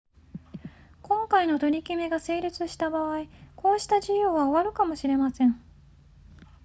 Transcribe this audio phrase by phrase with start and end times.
[1.03, 5.61] 今回の取り決めが成立した場合こうした自由は終わるかもしれません